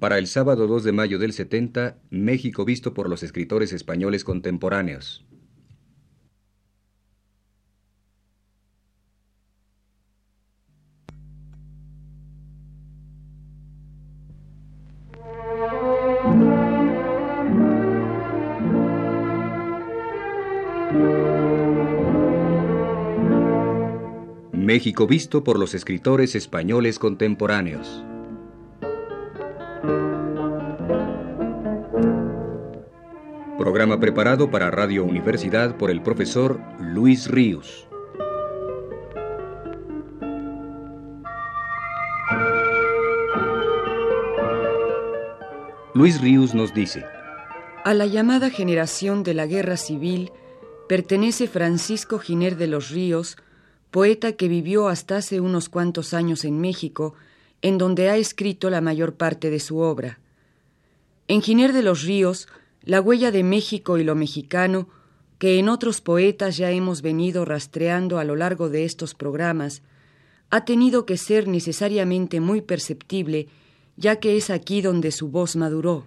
Para 0.00 0.16
el 0.16 0.28
sábado 0.28 0.66
2 0.66 0.82
de 0.84 0.92
mayo 0.92 1.18
del 1.18 1.34
70, 1.34 1.98
México 2.08 2.64
visto 2.64 2.94
por 2.94 3.10
los 3.10 3.22
escritores 3.22 3.74
españoles 3.74 4.24
contemporáneos. 4.24 5.26
México 24.54 25.06
visto 25.06 25.44
por 25.44 25.58
los 25.58 25.74
escritores 25.74 26.34
españoles 26.34 26.98
contemporáneos. 26.98 28.02
Programa 33.60 34.00
preparado 34.00 34.50
para 34.50 34.70
Radio 34.70 35.04
Universidad 35.04 35.76
por 35.76 35.90
el 35.90 36.00
profesor 36.00 36.62
Luis 36.80 37.28
Ríos. 37.28 37.86
Luis 45.92 46.22
Ríos 46.22 46.54
nos 46.54 46.72
dice, 46.72 47.04
A 47.84 47.92
la 47.92 48.06
llamada 48.06 48.48
generación 48.48 49.24
de 49.24 49.34
la 49.34 49.44
guerra 49.44 49.76
civil 49.76 50.32
pertenece 50.88 51.46
Francisco 51.46 52.18
Giner 52.18 52.56
de 52.56 52.66
los 52.66 52.88
Ríos, 52.88 53.36
poeta 53.90 54.32
que 54.32 54.48
vivió 54.48 54.88
hasta 54.88 55.18
hace 55.18 55.38
unos 55.38 55.68
cuantos 55.68 56.14
años 56.14 56.46
en 56.46 56.62
México, 56.62 57.12
en 57.60 57.76
donde 57.76 58.08
ha 58.08 58.16
escrito 58.16 58.70
la 58.70 58.80
mayor 58.80 59.16
parte 59.16 59.50
de 59.50 59.60
su 59.60 59.80
obra. 59.80 60.18
En 61.28 61.42
Giner 61.42 61.74
de 61.74 61.82
los 61.82 62.04
Ríos 62.04 62.48
la 62.82 63.00
huella 63.00 63.30
de 63.30 63.42
México 63.42 63.98
y 63.98 64.04
lo 64.04 64.14
mexicano, 64.14 64.88
que 65.38 65.58
en 65.58 65.68
otros 65.68 66.00
poetas 66.00 66.56
ya 66.56 66.70
hemos 66.70 67.02
venido 67.02 67.44
rastreando 67.44 68.18
a 68.18 68.24
lo 68.24 68.36
largo 68.36 68.68
de 68.68 68.84
estos 68.84 69.14
programas, 69.14 69.82
ha 70.50 70.64
tenido 70.64 71.06
que 71.06 71.16
ser 71.16 71.46
necesariamente 71.46 72.40
muy 72.40 72.60
perceptible, 72.60 73.48
ya 73.96 74.16
que 74.16 74.36
es 74.36 74.50
aquí 74.50 74.82
donde 74.82 75.12
su 75.12 75.28
voz 75.28 75.56
maduró. 75.56 76.06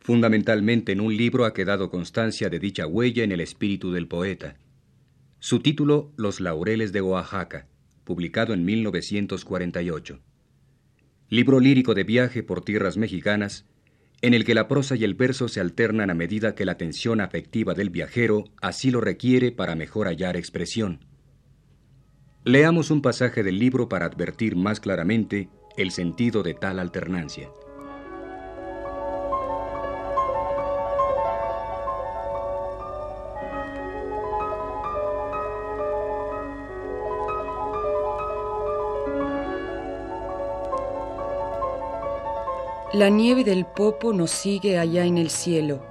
Fundamentalmente 0.00 0.92
en 0.92 1.00
un 1.00 1.16
libro 1.16 1.44
ha 1.44 1.54
quedado 1.54 1.88
constancia 1.88 2.50
de 2.50 2.58
dicha 2.58 2.86
huella 2.86 3.24
en 3.24 3.32
el 3.32 3.40
espíritu 3.40 3.92
del 3.92 4.06
poeta. 4.06 4.56
Su 5.38 5.60
título 5.60 6.10
Los 6.16 6.40
Laureles 6.40 6.92
de 6.92 7.00
Oaxaca, 7.00 7.68
publicado 8.04 8.52
en 8.52 8.64
1948. 8.64 10.20
Libro 11.30 11.60
lírico 11.60 11.94
de 11.94 12.04
viaje 12.04 12.42
por 12.42 12.62
tierras 12.62 12.96
mexicanas, 12.96 13.64
en 14.22 14.34
el 14.34 14.44
que 14.44 14.54
la 14.54 14.68
prosa 14.68 14.96
y 14.96 15.04
el 15.04 15.14
verso 15.14 15.48
se 15.48 15.60
alternan 15.60 16.10
a 16.10 16.14
medida 16.14 16.54
que 16.54 16.64
la 16.64 16.76
tensión 16.76 17.20
afectiva 17.20 17.74
del 17.74 17.90
viajero 17.90 18.44
así 18.60 18.90
lo 18.90 19.00
requiere 19.00 19.52
para 19.52 19.74
mejor 19.74 20.06
hallar 20.06 20.36
expresión. 20.36 21.04
Leamos 22.44 22.90
un 22.90 23.02
pasaje 23.02 23.42
del 23.42 23.58
libro 23.58 23.88
para 23.88 24.06
advertir 24.06 24.56
más 24.56 24.80
claramente 24.80 25.48
el 25.76 25.90
sentido 25.90 26.42
de 26.42 26.54
tal 26.54 26.78
alternancia. 26.78 27.48
La 42.94 43.08
nieve 43.08 43.42
del 43.42 43.66
popo 43.66 44.12
nos 44.12 44.30
sigue 44.30 44.78
allá 44.78 45.04
en 45.04 45.18
el 45.18 45.28
cielo, 45.28 45.84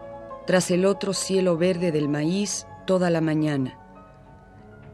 tras 0.47 0.71
el 0.71 0.85
otro 0.85 1.11
cielo 1.11 1.57
verde 1.57 1.91
del 1.91 2.07
maíz 2.07 2.65
toda 2.87 3.09
la 3.09 3.19
mañana. 3.19 3.77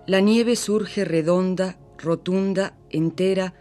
La 0.07 0.19
nieve 0.19 0.56
surge 0.56 1.06
redonda, 1.06 1.78
rotunda, 2.00 2.75
entera, 2.89 3.53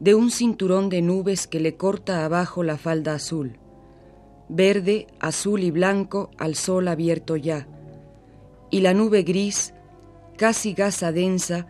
de 0.00 0.14
un 0.14 0.30
cinturón 0.30 0.90
de 0.90 1.00
nubes 1.00 1.46
que 1.46 1.60
le 1.60 1.76
corta 1.78 2.26
abajo 2.26 2.62
la 2.62 2.76
falda 2.76 3.14
azul. 3.14 3.58
Verde, 4.50 5.06
azul 5.18 5.62
y 5.62 5.70
blanco 5.70 6.30
al 6.36 6.56
sol 6.56 6.88
abierto 6.88 7.36
ya. 7.36 7.68
Y 8.68 8.80
la 8.80 8.92
nube 8.92 9.22
gris, 9.22 9.72
casi 10.36 10.74
gasa 10.74 11.10
densa, 11.10 11.66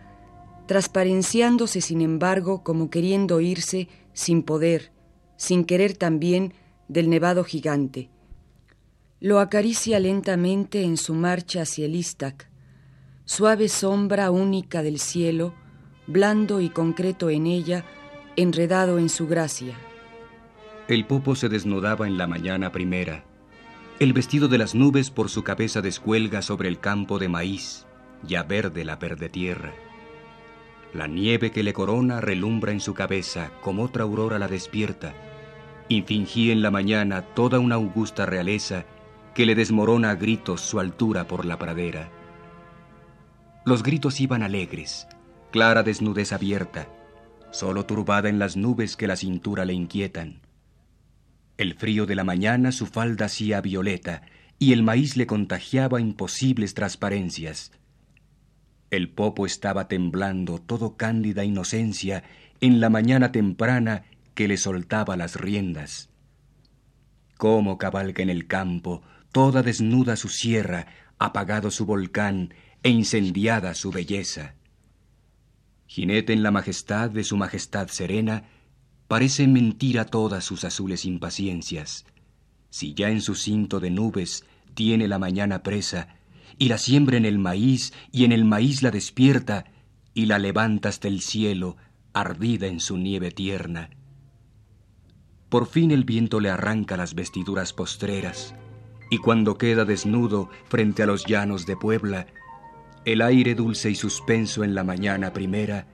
transparenciándose 0.67 1.79
sin 1.79 2.01
embargo 2.01 2.61
como 2.61 2.89
queriendo 2.89 3.39
irse 3.39 3.87
sin 4.11 4.43
poder, 4.43 4.91
sin 5.39 5.63
querer 5.63 5.95
también, 5.95 6.53
del 6.89 7.09
nevado 7.09 7.45
gigante. 7.45 8.09
Lo 9.21 9.39
acaricia 9.39 9.99
lentamente 9.99 10.83
en 10.83 10.97
su 10.97 11.13
marcha 11.13 11.61
hacia 11.61 11.85
el 11.85 11.95
Istac, 11.95 12.49
suave 13.23 13.69
sombra 13.69 14.31
única 14.31 14.83
del 14.83 14.99
cielo, 14.99 15.53
blando 16.07 16.59
y 16.59 16.69
concreto 16.69 17.29
en 17.29 17.47
ella, 17.47 17.85
enredado 18.35 18.99
en 18.99 19.07
su 19.07 19.27
gracia. 19.27 19.75
El 20.89 21.05
popo 21.05 21.35
se 21.35 21.47
desnudaba 21.47 22.05
en 22.05 22.17
la 22.17 22.27
mañana 22.27 22.73
primera. 22.73 23.23
El 23.99 24.11
vestido 24.11 24.49
de 24.49 24.57
las 24.57 24.75
nubes 24.75 25.09
por 25.09 25.29
su 25.29 25.43
cabeza 25.43 25.81
descuelga 25.81 26.41
sobre 26.41 26.67
el 26.67 26.79
campo 26.79 27.17
de 27.17 27.29
maíz, 27.29 27.85
ya 28.23 28.43
verde 28.43 28.83
la 28.83 28.97
verde 28.97 29.29
tierra. 29.29 29.73
La 30.93 31.07
nieve 31.07 31.51
que 31.51 31.63
le 31.63 31.71
corona 31.71 32.19
relumbra 32.19 32.73
en 32.73 32.81
su 32.81 32.93
cabeza 32.93 33.51
como 33.61 33.83
otra 33.83 34.03
aurora 34.03 34.37
la 34.37 34.47
despierta 34.47 35.13
y 35.89 36.03
fingí 36.03 36.51
en 36.51 36.61
la 36.61 36.71
mañana 36.71 37.23
toda 37.23 37.59
una 37.59 37.75
augusta 37.75 38.25
realeza 38.25 38.85
que 39.33 39.45
le 39.45 39.55
desmorona 39.55 40.11
a 40.11 40.15
gritos 40.15 40.61
su 40.61 40.79
altura 40.79 41.27
por 41.27 41.45
la 41.45 41.57
pradera. 41.57 42.11
Los 43.65 43.83
gritos 43.83 44.21
iban 44.21 44.43
alegres, 44.43 45.07
clara 45.51 45.83
desnudez 45.83 46.31
abierta, 46.31 46.87
solo 47.51 47.85
turbada 47.85 48.29
en 48.29 48.39
las 48.39 48.55
nubes 48.55 48.95
que 48.95 49.07
la 49.07 49.15
cintura 49.15 49.65
le 49.65 49.73
inquietan. 49.73 50.41
El 51.57 51.73
frío 51.73 52.05
de 52.05 52.15
la 52.15 52.23
mañana 52.23 52.71
su 52.71 52.85
falda 52.85 53.25
hacía 53.25 53.59
violeta 53.59 54.21
y 54.59 54.73
el 54.73 54.83
maíz 54.83 55.17
le 55.17 55.25
contagiaba 55.25 55.99
imposibles 55.99 56.73
transparencias. 56.73 57.71
El 58.91 59.09
popo 59.09 59.45
estaba 59.45 59.87
temblando 59.87 60.59
todo 60.59 60.97
cándida 60.97 61.43
inocencia 61.43 62.23
en 62.61 62.79
la 62.79 62.89
mañana 62.89 63.31
temprana 63.31 64.03
que 64.39 64.47
le 64.47 64.55
soltaba 64.55 65.17
las 65.17 65.35
riendas. 65.35 66.07
Cómo 67.35 67.77
cabalga 67.77 68.23
en 68.23 68.29
el 68.29 68.47
campo, 68.47 69.01
toda 69.33 69.63
desnuda 69.63 70.15
su 70.15 70.29
sierra, 70.29 70.87
apagado 71.17 71.71
su 71.71 71.85
volcán 71.85 72.53
e 72.81 72.89
incendiada 72.89 73.73
su 73.73 73.91
belleza. 73.91 74.55
Jinete 75.87 76.31
en 76.31 76.41
la 76.41 76.51
majestad 76.51 77.09
de 77.09 77.25
su 77.25 77.35
majestad 77.35 77.89
serena, 77.89 78.45
parece 79.09 79.45
mentira 79.45 80.05
todas 80.05 80.45
sus 80.45 80.63
azules 80.63 81.03
impaciencias. 81.03 82.05
Si 82.69 82.93
ya 82.93 83.09
en 83.09 83.19
su 83.19 83.35
cinto 83.35 83.81
de 83.81 83.89
nubes 83.89 84.45
tiene 84.73 85.09
la 85.09 85.19
mañana 85.19 85.63
presa, 85.63 86.15
y 86.57 86.69
la 86.69 86.77
siembra 86.77 87.17
en 87.17 87.25
el 87.25 87.39
maíz, 87.39 87.91
y 88.13 88.23
en 88.23 88.31
el 88.31 88.45
maíz 88.45 88.83
la 88.83 88.91
despierta, 88.91 89.65
y 90.13 90.27
la 90.27 90.39
levanta 90.39 90.87
hasta 90.87 91.09
el 91.09 91.19
cielo, 91.19 91.75
ardida 92.13 92.67
en 92.67 92.79
su 92.79 92.95
nieve 92.95 93.31
tierna, 93.31 93.89
por 95.49 95.67
fin 95.67 95.91
el 95.91 96.03
viento 96.03 96.39
le 96.39 96.49
arranca 96.49 96.95
las 96.95 97.15
vestiduras 97.15 97.73
postreras, 97.73 98.55
y 99.09 99.17
cuando 99.17 99.57
queda 99.57 99.85
desnudo 99.85 100.49
frente 100.65 101.03
a 101.03 101.05
los 101.05 101.25
llanos 101.25 101.65
de 101.65 101.75
Puebla, 101.75 102.27
el 103.05 103.21
aire 103.21 103.55
dulce 103.55 103.89
y 103.89 103.95
suspenso 103.95 104.63
en 104.63 104.75
la 104.75 104.83
mañana 104.83 105.33
primera 105.33 105.87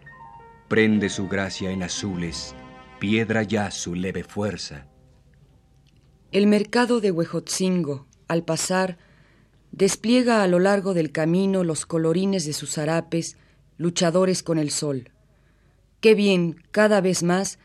prende 0.67 1.09
su 1.09 1.27
gracia 1.27 1.71
en 1.71 1.83
azules, 1.83 2.55
piedra 2.99 3.43
ya 3.43 3.72
su 3.72 3.96
leve 3.96 4.23
fuerza. 4.23 4.87
El 6.31 6.47
mercado 6.47 6.99
de 6.99 7.11
Huejotzingo, 7.11 8.07
al 8.28 8.43
pasar, 8.43 8.97
despliega 9.72 10.41
a 10.43 10.47
lo 10.47 10.59
largo 10.59 10.93
del 10.93 11.11
camino 11.11 11.63
los 11.63 11.85
colorines 11.85 12.46
de 12.46 12.53
sus 12.53 12.78
harapes, 12.78 13.37
luchadores 13.78 14.41
con 14.41 14.57
el 14.57 14.72
sol. 14.72 15.11
Qué 16.02 16.16
bien, 16.16 16.61
cada 16.72 16.99
vez 16.99 17.23
más, 17.23 17.59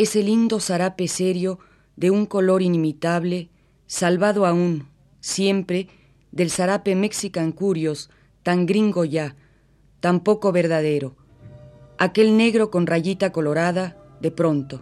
ese 0.00 0.22
lindo 0.22 0.60
zarape 0.60 1.08
serio 1.08 1.58
de 1.94 2.10
un 2.10 2.24
color 2.24 2.62
inimitable, 2.62 3.50
salvado 3.86 4.46
aún, 4.46 4.88
siempre, 5.20 5.88
del 6.32 6.50
zarape 6.50 6.94
Mexican 6.94 7.52
Curios, 7.52 8.08
tan 8.42 8.64
gringo 8.64 9.04
ya, 9.04 9.36
tan 10.00 10.20
poco 10.20 10.52
verdadero, 10.52 11.16
aquel 11.98 12.38
negro 12.38 12.70
con 12.70 12.86
rayita 12.86 13.30
colorada, 13.30 13.98
de 14.22 14.30
pronto. 14.30 14.80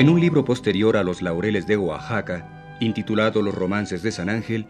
En 0.00 0.08
un 0.08 0.18
libro 0.18 0.46
posterior 0.46 0.96
a 0.96 1.02
Los 1.02 1.20
Laureles 1.20 1.66
de 1.66 1.76
Oaxaca, 1.76 2.78
intitulado 2.80 3.42
Los 3.42 3.54
Romances 3.54 4.02
de 4.02 4.10
San 4.10 4.30
Ángel, 4.30 4.64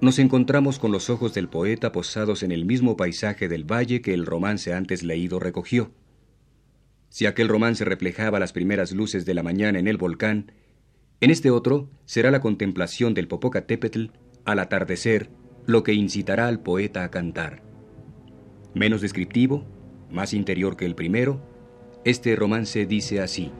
nos 0.00 0.20
encontramos 0.20 0.78
con 0.78 0.92
los 0.92 1.10
ojos 1.10 1.34
del 1.34 1.48
poeta 1.48 1.90
posados 1.90 2.44
en 2.44 2.52
el 2.52 2.64
mismo 2.64 2.96
paisaje 2.96 3.48
del 3.48 3.64
valle 3.64 4.02
que 4.02 4.14
el 4.14 4.24
romance 4.24 4.72
antes 4.72 5.02
leído 5.02 5.40
recogió. 5.40 5.90
Si 7.08 7.26
aquel 7.26 7.48
romance 7.48 7.84
reflejaba 7.84 8.38
las 8.38 8.52
primeras 8.52 8.92
luces 8.92 9.26
de 9.26 9.34
la 9.34 9.42
mañana 9.42 9.80
en 9.80 9.88
el 9.88 9.96
volcán, 9.96 10.52
en 11.20 11.32
este 11.32 11.50
otro 11.50 11.90
será 12.04 12.30
la 12.30 12.40
contemplación 12.40 13.14
del 13.14 13.26
Popocatépetl 13.26 14.12
al 14.44 14.60
atardecer 14.60 15.28
lo 15.66 15.82
que 15.82 15.94
incitará 15.94 16.46
al 16.46 16.60
poeta 16.60 17.02
a 17.02 17.10
cantar. 17.10 17.64
Menos 18.74 19.00
descriptivo, 19.00 19.66
más 20.08 20.32
interior 20.32 20.76
que 20.76 20.86
el 20.86 20.94
primero, 20.94 21.42
este 22.04 22.36
romance 22.36 22.86
dice 22.86 23.20
así. 23.20 23.50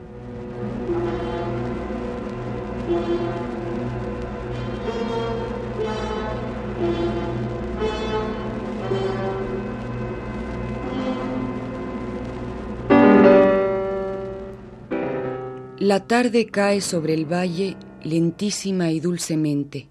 La 15.79 16.05
tarde 16.07 16.47
cae 16.47 16.81
sobre 16.81 17.13
el 17.13 17.23
valle 17.23 17.77
lentísima 18.03 18.91
y 18.91 18.99
dulcemente. 18.99 19.87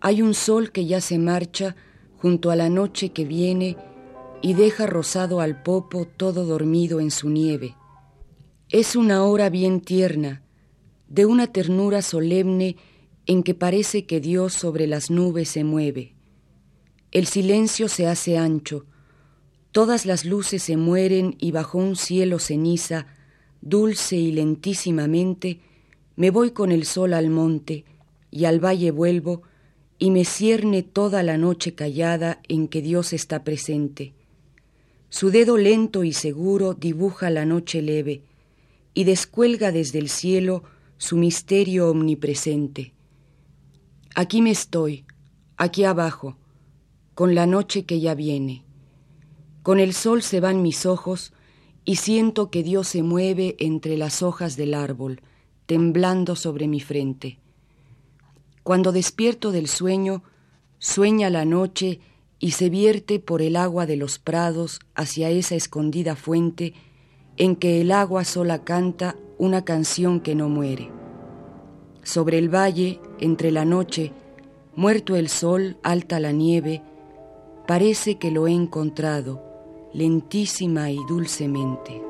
Hay 0.00 0.20
un 0.20 0.34
sol 0.34 0.72
que 0.72 0.84
ya 0.84 1.00
se 1.00 1.18
marcha 1.18 1.74
junto 2.18 2.50
a 2.50 2.56
la 2.56 2.68
noche 2.68 3.08
que 3.08 3.24
viene 3.24 3.78
y 4.42 4.52
deja 4.52 4.86
rosado 4.86 5.40
al 5.40 5.62
popo 5.62 6.06
todo 6.06 6.44
dormido 6.44 7.00
en 7.00 7.10
su 7.10 7.30
nieve. 7.30 7.76
Es 8.68 8.94
una 8.94 9.24
hora 9.24 9.48
bien 9.48 9.80
tierna, 9.80 10.42
de 11.08 11.24
una 11.24 11.46
ternura 11.46 12.02
solemne 12.02 12.76
en 13.24 13.44
que 13.44 13.54
parece 13.54 14.04
que 14.04 14.20
Dios 14.20 14.52
sobre 14.52 14.86
las 14.86 15.10
nubes 15.10 15.48
se 15.48 15.64
mueve. 15.64 16.14
El 17.10 17.26
silencio 17.26 17.88
se 17.88 18.06
hace 18.06 18.36
ancho, 18.36 18.84
todas 19.72 20.04
las 20.04 20.26
luces 20.26 20.62
se 20.62 20.76
mueren 20.76 21.36
y 21.38 21.52
bajo 21.52 21.78
un 21.78 21.96
cielo 21.96 22.38
ceniza, 22.38 23.06
dulce 23.60 24.16
y 24.16 24.32
lentísimamente, 24.32 25.60
me 26.16 26.30
voy 26.30 26.50
con 26.50 26.72
el 26.72 26.84
sol 26.84 27.14
al 27.14 27.30
monte 27.30 27.84
y 28.30 28.44
al 28.44 28.62
valle 28.64 28.90
vuelvo 28.90 29.42
y 29.98 30.10
me 30.10 30.24
cierne 30.24 30.82
toda 30.82 31.22
la 31.22 31.38
noche 31.38 31.74
callada 31.74 32.40
en 32.48 32.68
que 32.68 32.82
Dios 32.82 33.12
está 33.12 33.44
presente. 33.44 34.14
Su 35.10 35.30
dedo 35.30 35.56
lento 35.56 36.04
y 36.04 36.12
seguro 36.12 36.74
dibuja 36.74 37.30
la 37.30 37.44
noche 37.44 37.82
leve 37.82 38.22
y 38.94 39.04
descuelga 39.04 39.72
desde 39.72 39.98
el 39.98 40.08
cielo 40.08 40.64
su 40.98 41.16
misterio 41.16 41.90
omnipresente. 41.90 42.92
Aquí 44.14 44.42
me 44.42 44.50
estoy, 44.50 45.04
aquí 45.56 45.84
abajo, 45.84 46.36
con 47.14 47.34
la 47.34 47.46
noche 47.46 47.84
que 47.84 48.00
ya 48.00 48.14
viene. 48.14 48.64
Con 49.62 49.80
el 49.80 49.92
sol 49.92 50.22
se 50.22 50.40
van 50.40 50.62
mis 50.62 50.86
ojos 50.86 51.32
y 51.88 51.96
siento 51.96 52.50
que 52.50 52.62
Dios 52.62 52.86
se 52.86 53.02
mueve 53.02 53.56
entre 53.58 53.96
las 53.96 54.22
hojas 54.22 54.58
del 54.58 54.74
árbol, 54.74 55.22
temblando 55.64 56.36
sobre 56.36 56.68
mi 56.68 56.80
frente. 56.80 57.38
Cuando 58.62 58.92
despierto 58.92 59.52
del 59.52 59.68
sueño, 59.68 60.22
sueña 60.78 61.30
la 61.30 61.46
noche 61.46 62.00
y 62.38 62.50
se 62.50 62.68
vierte 62.68 63.20
por 63.20 63.40
el 63.40 63.56
agua 63.56 63.86
de 63.86 63.96
los 63.96 64.18
prados 64.18 64.80
hacia 64.94 65.30
esa 65.30 65.54
escondida 65.54 66.14
fuente 66.14 66.74
en 67.38 67.56
que 67.56 67.80
el 67.80 67.90
agua 67.90 68.24
sola 68.24 68.64
canta 68.64 69.16
una 69.38 69.64
canción 69.64 70.20
que 70.20 70.34
no 70.34 70.50
muere. 70.50 70.90
Sobre 72.02 72.36
el 72.36 72.54
valle, 72.54 73.00
entre 73.18 73.50
la 73.50 73.64
noche, 73.64 74.12
muerto 74.76 75.16
el 75.16 75.30
sol, 75.30 75.78
alta 75.82 76.20
la 76.20 76.32
nieve, 76.32 76.82
parece 77.66 78.18
que 78.18 78.30
lo 78.30 78.46
he 78.46 78.52
encontrado, 78.52 79.47
lentísima 79.98 80.92
y 80.92 80.98
dulcemente. 81.08 82.07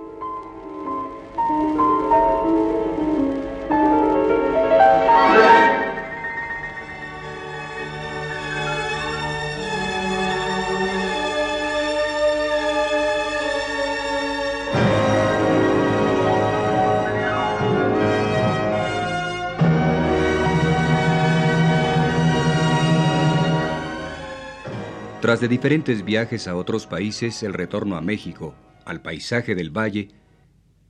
Tras 25.29 25.43
de 25.43 25.49
diferentes 25.49 26.07
viajes 26.07 26.49
a 26.49 26.57
otros 26.57 26.87
países, 26.87 27.43
el 27.43 27.53
retorno 27.53 27.99
a 27.99 28.01
México, 28.01 28.55
al 28.87 29.03
paisaje 29.03 29.55
del 29.55 29.69
valle, 29.69 30.09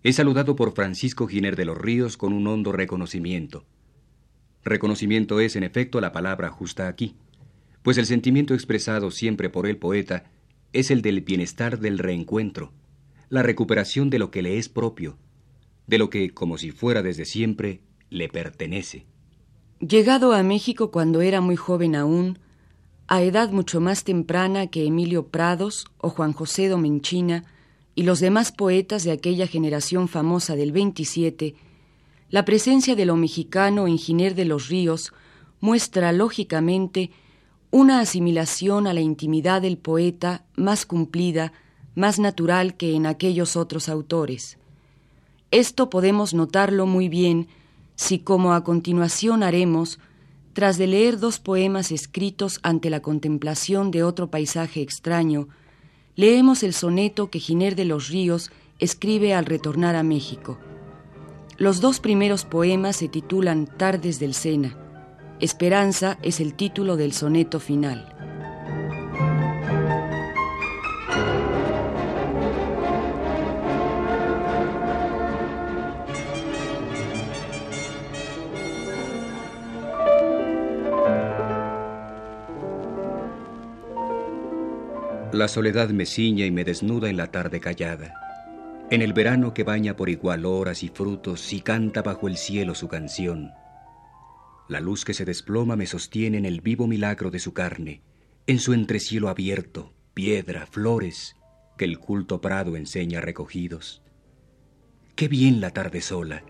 es 0.04 0.14
saludado 0.14 0.54
por 0.54 0.74
Francisco 0.74 1.26
Giner 1.26 1.56
de 1.56 1.64
los 1.64 1.76
Ríos 1.76 2.16
con 2.16 2.32
un 2.32 2.46
hondo 2.46 2.70
reconocimiento. 2.70 3.64
Reconocimiento 4.62 5.40
es, 5.40 5.56
en 5.56 5.64
efecto, 5.64 6.00
la 6.00 6.12
palabra 6.12 6.50
justa 6.50 6.86
aquí, 6.86 7.16
pues 7.82 7.98
el 7.98 8.06
sentimiento 8.06 8.54
expresado 8.54 9.10
siempre 9.10 9.50
por 9.50 9.66
el 9.66 9.76
poeta 9.76 10.30
es 10.72 10.92
el 10.92 11.02
del 11.02 11.22
bienestar 11.22 11.80
del 11.80 11.98
reencuentro, 11.98 12.72
la 13.30 13.42
recuperación 13.42 14.08
de 14.08 14.20
lo 14.20 14.30
que 14.30 14.42
le 14.42 14.56
es 14.56 14.68
propio, 14.68 15.18
de 15.88 15.98
lo 15.98 16.10
que, 16.10 16.30
como 16.30 16.58
si 16.58 16.70
fuera 16.70 17.02
desde 17.02 17.24
siempre, 17.24 17.80
le 18.08 18.28
pertenece. 18.28 19.04
Llegado 19.80 20.32
a 20.32 20.44
México 20.44 20.92
cuando 20.92 21.22
era 21.22 21.40
muy 21.40 21.56
joven 21.56 21.96
aún, 21.96 22.38
a 23.08 23.22
edad 23.22 23.50
mucho 23.50 23.80
más 23.80 24.04
temprana 24.04 24.66
que 24.66 24.84
Emilio 24.84 25.28
Prados 25.28 25.86
o 25.96 26.10
Juan 26.10 26.34
José 26.34 26.68
Domenchina 26.68 27.44
y 27.94 28.02
los 28.02 28.20
demás 28.20 28.52
poetas 28.52 29.02
de 29.02 29.12
aquella 29.12 29.46
generación 29.46 30.08
famosa 30.08 30.54
del 30.56 30.72
27, 30.72 31.54
la 32.28 32.44
presencia 32.44 32.94
de 32.94 33.06
lo 33.06 33.16
mexicano 33.16 33.88
en 33.88 33.96
Giner 33.96 34.34
de 34.34 34.44
los 34.44 34.68
Ríos 34.68 35.14
muestra 35.60 36.12
lógicamente 36.12 37.10
una 37.70 38.00
asimilación 38.00 38.86
a 38.86 38.92
la 38.92 39.00
intimidad 39.00 39.62
del 39.62 39.78
poeta 39.78 40.44
más 40.54 40.84
cumplida, 40.84 41.54
más 41.94 42.18
natural 42.18 42.76
que 42.76 42.94
en 42.94 43.06
aquellos 43.06 43.56
otros 43.56 43.88
autores. 43.88 44.58
Esto 45.50 45.88
podemos 45.88 46.34
notarlo 46.34 46.84
muy 46.84 47.08
bien 47.08 47.48
si, 47.96 48.18
como 48.18 48.52
a 48.52 48.64
continuación 48.64 49.42
haremos, 49.42 49.98
tras 50.58 50.76
de 50.76 50.88
leer 50.88 51.20
dos 51.20 51.38
poemas 51.38 51.92
escritos 51.92 52.58
ante 52.64 52.90
la 52.90 52.98
contemplación 52.98 53.92
de 53.92 54.02
otro 54.02 54.28
paisaje 54.28 54.82
extraño, 54.82 55.46
leemos 56.16 56.64
el 56.64 56.74
soneto 56.74 57.30
que 57.30 57.38
Giner 57.38 57.76
de 57.76 57.84
los 57.84 58.08
Ríos 58.08 58.50
escribe 58.80 59.34
al 59.34 59.46
retornar 59.46 59.94
a 59.94 60.02
México. 60.02 60.58
Los 61.58 61.80
dos 61.80 62.00
primeros 62.00 62.44
poemas 62.44 62.96
se 62.96 63.06
titulan 63.06 63.68
Tardes 63.68 64.18
del 64.18 64.34
Sena. 64.34 64.76
Esperanza 65.38 66.18
es 66.22 66.40
el 66.40 66.54
título 66.54 66.96
del 66.96 67.12
soneto 67.12 67.60
final. 67.60 68.17
La 85.38 85.46
soledad 85.46 85.90
me 85.90 86.04
ciña 86.04 86.46
y 86.46 86.50
me 86.50 86.64
desnuda 86.64 87.08
en 87.08 87.16
la 87.16 87.28
tarde 87.28 87.60
callada, 87.60 88.12
en 88.90 89.02
el 89.02 89.12
verano 89.12 89.54
que 89.54 89.62
baña 89.62 89.94
por 89.94 90.08
igual 90.08 90.44
horas 90.44 90.82
y 90.82 90.88
frutos 90.88 91.52
y 91.52 91.60
canta 91.60 92.02
bajo 92.02 92.26
el 92.26 92.36
cielo 92.36 92.74
su 92.74 92.88
canción. 92.88 93.52
La 94.68 94.80
luz 94.80 95.04
que 95.04 95.14
se 95.14 95.24
desploma 95.24 95.76
me 95.76 95.86
sostiene 95.86 96.38
en 96.38 96.44
el 96.44 96.60
vivo 96.60 96.88
milagro 96.88 97.30
de 97.30 97.38
su 97.38 97.52
carne, 97.52 98.02
en 98.48 98.58
su 98.58 98.72
entrecielo 98.72 99.28
abierto, 99.28 99.94
piedra, 100.12 100.66
flores, 100.66 101.36
que 101.76 101.84
el 101.84 102.00
culto 102.00 102.40
prado 102.40 102.74
enseña 102.74 103.20
recogidos. 103.20 104.02
Qué 105.14 105.28
bien 105.28 105.60
la 105.60 105.70
tarde 105.70 106.00
sola, 106.00 106.42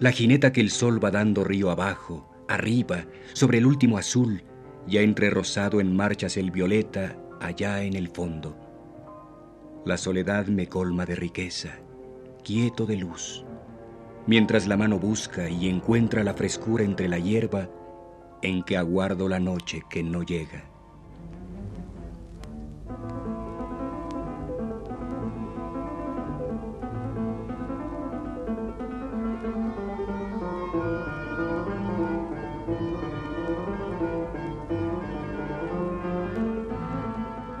la 0.00 0.10
jineta 0.10 0.52
que 0.52 0.60
el 0.60 0.70
sol 0.70 1.02
va 1.02 1.12
dando 1.12 1.44
río 1.44 1.70
abajo, 1.70 2.34
arriba, 2.48 3.06
sobre 3.32 3.58
el 3.58 3.66
último 3.66 3.96
azul, 3.96 4.42
ya 4.88 5.02
entre 5.02 5.30
rosado 5.30 5.80
en 5.80 5.94
marchas 5.94 6.36
el 6.36 6.50
violeta 6.50 7.16
allá 7.40 7.82
en 7.82 7.94
el 7.94 8.08
fondo. 8.08 8.56
La 9.84 9.96
soledad 9.96 10.46
me 10.46 10.68
colma 10.68 11.04
de 11.06 11.14
riqueza, 11.14 11.78
quieto 12.42 12.86
de 12.86 12.96
luz, 12.96 13.44
mientras 14.26 14.66
la 14.66 14.76
mano 14.76 14.98
busca 14.98 15.48
y 15.48 15.68
encuentra 15.68 16.24
la 16.24 16.34
frescura 16.34 16.84
entre 16.84 17.08
la 17.08 17.18
hierba 17.18 17.68
en 18.42 18.62
que 18.62 18.76
aguardo 18.76 19.28
la 19.28 19.40
noche 19.40 19.82
que 19.88 20.02
no 20.02 20.22
llega. 20.22 20.73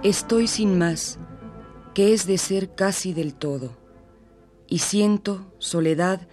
Estoy 0.04 0.48
sin 0.48 0.76
más, 0.76 1.18
que 1.94 2.12
es 2.12 2.26
de 2.26 2.36
ser 2.36 2.74
casi 2.74 3.14
del 3.14 3.34
todo, 3.34 3.70
y 4.68 4.80
siento, 4.80 5.50
soledad, 5.56 6.28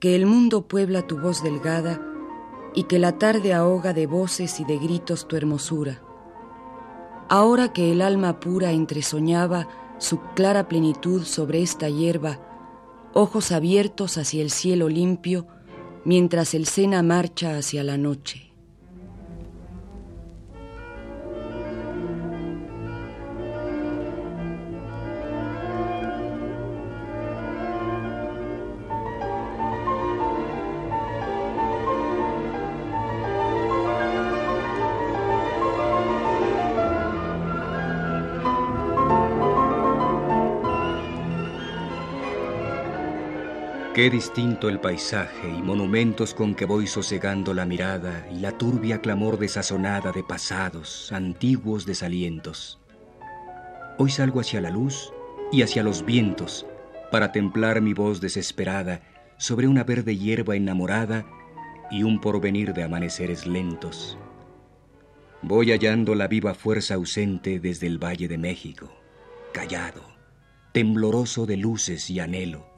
que 0.00 0.16
el 0.16 0.24
mundo 0.24 0.66
puebla 0.68 1.06
tu 1.06 1.18
voz 1.18 1.42
delgada 1.42 2.00
y 2.74 2.84
que 2.84 2.98
la 2.98 3.18
tarde 3.18 3.52
ahoga 3.52 3.92
de 3.92 4.06
voces 4.06 4.58
y 4.58 4.64
de 4.64 4.78
gritos 4.78 5.28
tu 5.28 5.36
hermosura. 5.36 6.00
Ahora 7.28 7.74
que 7.74 7.92
el 7.92 8.00
alma 8.00 8.40
pura 8.40 8.72
entresoñaba 8.72 9.68
su 9.98 10.18
clara 10.34 10.66
plenitud 10.66 11.24
sobre 11.24 11.60
esta 11.60 11.90
hierba, 11.90 12.40
ojos 13.12 13.52
abiertos 13.52 14.16
hacia 14.16 14.40
el 14.40 14.50
cielo 14.50 14.88
limpio, 14.88 15.46
mientras 16.06 16.54
el 16.54 16.64
sena 16.64 17.02
marcha 17.02 17.58
hacia 17.58 17.84
la 17.84 17.98
noche. 17.98 18.53
Qué 43.94 44.10
distinto 44.10 44.68
el 44.68 44.80
paisaje 44.80 45.48
y 45.48 45.62
monumentos 45.62 46.34
con 46.34 46.56
que 46.56 46.64
voy 46.64 46.88
sosegando 46.88 47.54
la 47.54 47.64
mirada 47.64 48.26
y 48.28 48.40
la 48.40 48.50
turbia 48.58 49.00
clamor 49.00 49.38
desazonada 49.38 50.10
de 50.10 50.24
pasados, 50.24 51.12
antiguos 51.12 51.86
desalientos. 51.86 52.80
Hoy 53.96 54.10
salgo 54.10 54.40
hacia 54.40 54.60
la 54.60 54.70
luz 54.70 55.12
y 55.52 55.62
hacia 55.62 55.84
los 55.84 56.04
vientos 56.04 56.66
para 57.12 57.30
templar 57.30 57.82
mi 57.82 57.94
voz 57.94 58.20
desesperada 58.20 59.00
sobre 59.38 59.68
una 59.68 59.84
verde 59.84 60.16
hierba 60.16 60.56
enamorada 60.56 61.24
y 61.88 62.02
un 62.02 62.20
porvenir 62.20 62.74
de 62.74 62.82
amaneceres 62.82 63.46
lentos. 63.46 64.18
Voy 65.40 65.70
hallando 65.70 66.16
la 66.16 66.26
viva 66.26 66.54
fuerza 66.54 66.94
ausente 66.94 67.60
desde 67.60 67.86
el 67.86 68.02
Valle 68.02 68.26
de 68.26 68.38
México, 68.38 68.92
callado, 69.52 70.02
tembloroso 70.72 71.46
de 71.46 71.58
luces 71.58 72.10
y 72.10 72.18
anhelo 72.18 72.73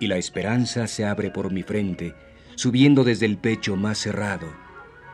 y 0.00 0.06
la 0.06 0.16
esperanza 0.16 0.86
se 0.86 1.04
abre 1.04 1.30
por 1.30 1.52
mi 1.52 1.62
frente, 1.62 2.14
subiendo 2.56 3.04
desde 3.04 3.26
el 3.26 3.38
pecho 3.38 3.76
más 3.76 3.98
cerrado, 3.98 4.46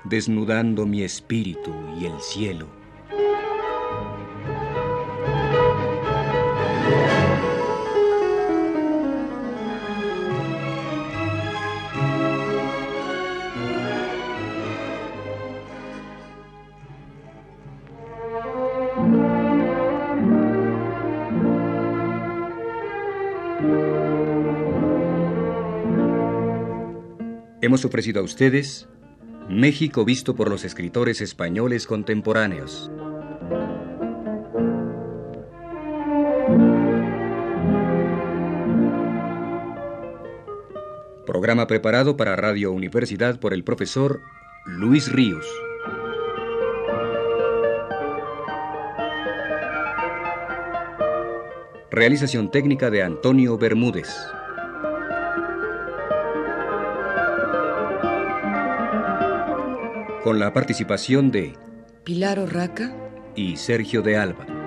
desnudando 0.04 0.86
mi 0.86 1.02
espíritu 1.02 1.74
y 2.00 2.06
el 2.06 2.20
cielo. 2.20 2.79
Hemos 27.62 27.84
ofrecido 27.84 28.20
a 28.20 28.22
ustedes 28.22 28.88
México 29.50 30.06
visto 30.06 30.34
por 30.34 30.48
los 30.48 30.64
escritores 30.64 31.20
españoles 31.20 31.86
contemporáneos. 31.86 32.90
Programa 41.26 41.66
preparado 41.66 42.16
para 42.16 42.34
Radio 42.34 42.72
Universidad 42.72 43.38
por 43.38 43.52
el 43.52 43.62
profesor 43.62 44.22
Luis 44.64 45.12
Ríos. 45.12 45.46
Realización 51.90 52.50
técnica 52.50 52.88
de 52.88 53.02
Antonio 53.02 53.58
Bermúdez. 53.58 54.08
Con 60.22 60.38
la 60.38 60.52
participación 60.52 61.30
de 61.30 61.54
Pilar 62.04 62.38
Orraca 62.38 62.94
y 63.34 63.56
Sergio 63.56 64.02
de 64.02 64.18
Alba. 64.18 64.59